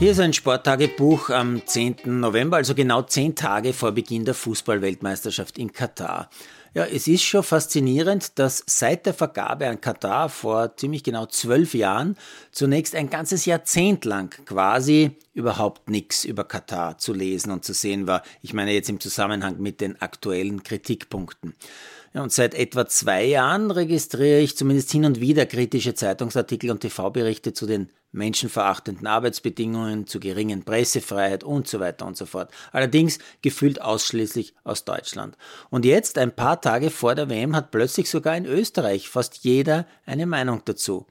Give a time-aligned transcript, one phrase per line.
[0.00, 2.20] Hier ist ein Sporttagebuch am 10.
[2.20, 6.30] November, also genau zehn Tage vor Beginn der Fußballweltmeisterschaft in Katar.
[6.72, 11.74] Ja, es ist schon faszinierend, dass seit der Vergabe an Katar vor ziemlich genau zwölf
[11.74, 12.16] Jahren
[12.50, 18.06] zunächst ein ganzes Jahrzehnt lang quasi überhaupt nichts über Katar zu lesen und zu sehen
[18.06, 18.22] war.
[18.42, 21.54] Ich meine jetzt im Zusammenhang mit den aktuellen Kritikpunkten.
[22.12, 27.52] Und seit etwa zwei Jahren registriere ich zumindest hin und wieder kritische Zeitungsartikel und TV-Berichte
[27.52, 32.50] zu den menschenverachtenden Arbeitsbedingungen, zu geringen Pressefreiheit und so weiter und so fort.
[32.72, 35.36] Allerdings gefühlt ausschließlich aus Deutschland.
[35.70, 39.86] Und jetzt, ein paar Tage vor der WM, hat plötzlich sogar in Österreich fast jeder
[40.04, 41.06] eine Meinung dazu.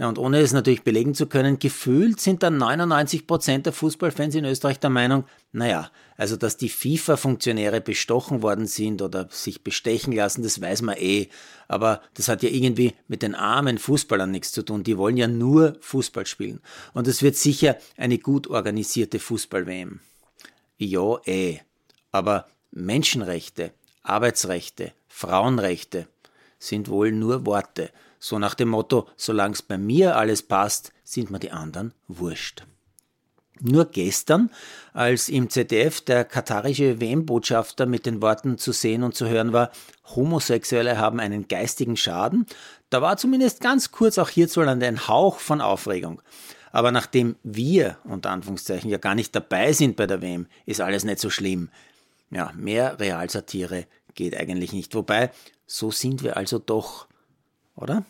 [0.00, 4.36] Ja, und ohne es natürlich belegen zu können, gefühlt sind dann 99 Prozent der Fußballfans
[4.36, 10.12] in Österreich der Meinung, naja, also dass die FIFA-Funktionäre bestochen worden sind oder sich bestechen
[10.12, 11.28] lassen, das weiß man eh.
[11.66, 14.84] Aber das hat ja irgendwie mit den armen Fußballern nichts zu tun.
[14.84, 16.60] Die wollen ja nur Fußball spielen.
[16.94, 19.98] Und es wird sicher eine gut organisierte Fußball-WM.
[20.76, 21.58] Ja, eh.
[22.12, 23.72] Aber Menschenrechte,
[24.04, 26.06] Arbeitsrechte, Frauenrechte
[26.60, 27.90] sind wohl nur Worte.
[28.18, 32.64] So nach dem Motto, solange es bei mir alles passt, sind mir die anderen wurscht.
[33.60, 34.50] Nur gestern,
[34.92, 39.72] als im ZDF der katarische WM-Botschafter mit den Worten zu sehen und zu hören war,
[40.14, 42.46] Homosexuelle haben einen geistigen Schaden,
[42.90, 46.22] da war zumindest ganz kurz auch hierzulande ein Hauch von Aufregung.
[46.70, 51.04] Aber nachdem wir, unter Anführungszeichen, ja gar nicht dabei sind bei der WM, ist alles
[51.04, 51.70] nicht so schlimm.
[52.30, 54.94] Ja, mehr Realsatire geht eigentlich nicht.
[54.94, 55.30] Wobei,
[55.66, 57.07] so sind wir also doch
[57.78, 58.02] Var det?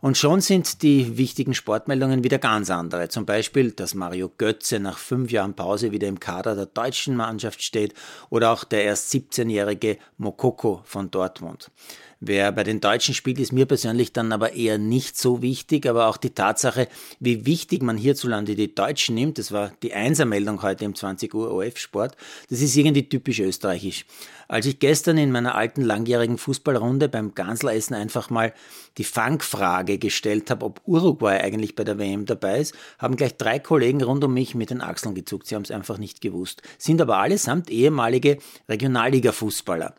[0.00, 3.08] Und schon sind die wichtigen Sportmeldungen wieder ganz andere.
[3.08, 7.62] Zum Beispiel, dass Mario Götze nach fünf Jahren Pause wieder im Kader der deutschen Mannschaft
[7.62, 7.94] steht
[8.30, 11.72] oder auch der erst 17-jährige Mokoko von Dortmund.
[12.20, 16.08] Wer bei den Deutschen spielt, ist mir persönlich dann aber eher nicht so wichtig, aber
[16.08, 16.88] auch die Tatsache,
[17.20, 21.52] wie wichtig man hierzulande die Deutschen nimmt, das war die Einsermeldung heute im 20 Uhr
[21.52, 22.16] OF-Sport,
[22.50, 24.04] das ist irgendwie typisch österreichisch.
[24.48, 28.52] Als ich gestern in meiner alten langjährigen Fußballrunde beim Gansleressen einfach mal
[28.96, 33.58] die Fangfrage gestellt habe, ob Uruguay eigentlich bei der WM dabei ist, haben gleich drei
[33.58, 35.46] Kollegen rund um mich mit den Achseln gezuckt.
[35.46, 36.60] Sie haben es einfach nicht gewusst.
[36.76, 38.38] Sind aber allesamt ehemalige
[38.68, 39.94] Regionalliga-Fußballer.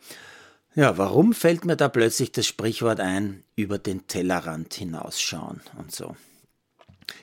[0.75, 6.15] Ja, warum fällt mir da plötzlich das Sprichwort ein, über den Tellerrand hinausschauen und so?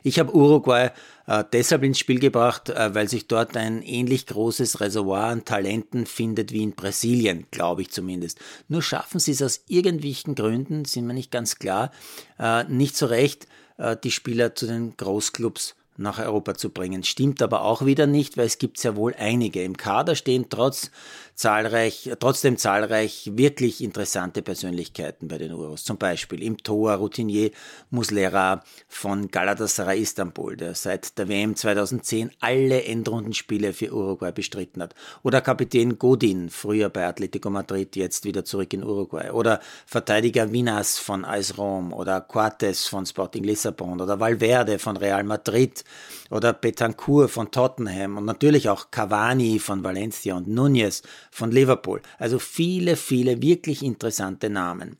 [0.02, 0.90] Ich habe Uruguay
[1.26, 6.06] äh, deshalb ins Spiel gebracht, äh, weil sich dort ein ähnlich großes Reservoir an Talenten
[6.06, 8.38] findet wie in Brasilien, glaube ich zumindest.
[8.68, 11.90] Nur schaffen sie es aus irgendwelchen Gründen, sind mir nicht ganz klar,
[12.38, 13.46] äh, nicht so recht,
[13.78, 17.04] äh, die Spieler zu den Großclubs nach Europa zu bringen.
[17.04, 19.62] Stimmt aber auch wieder nicht, weil es gibt sehr wohl einige.
[19.62, 20.90] Im Kader stehen trotz
[21.34, 25.84] zahlreich, trotzdem zahlreich wirklich interessante Persönlichkeiten bei den Uros.
[25.84, 27.50] Zum Beispiel im Tor Routinier
[27.90, 34.94] Muslera von Galatasaray Istanbul, der seit der WM 2010 alle Endrundenspiele für Uruguay bestritten hat.
[35.22, 39.30] Oder Kapitän Godin, früher bei Atletico Madrid, jetzt wieder zurück in Uruguay.
[39.30, 41.92] Oder Verteidiger Vinas von AS Rom.
[41.92, 44.00] Oder Cortes von Sporting Lissabon.
[44.00, 45.84] Oder Valverde von Real Madrid
[46.30, 52.02] oder Betancourt von Tottenham und natürlich auch Cavani von Valencia und Nunez von Liverpool.
[52.18, 54.96] Also viele, viele wirklich interessante Namen.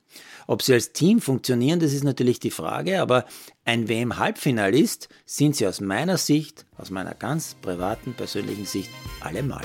[0.47, 3.25] Ob sie als Team funktionieren, das ist natürlich die Frage, aber
[3.65, 9.65] ein WM-Halbfinalist sind sie aus meiner Sicht, aus meiner ganz privaten, persönlichen Sicht, allemal.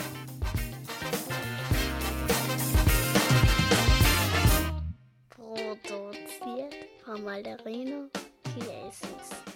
[5.29, 6.73] Produziert
[7.05, 8.09] von Malderino
[8.53, 9.50] Chiesens.